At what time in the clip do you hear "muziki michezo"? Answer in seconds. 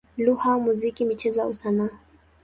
0.63-1.39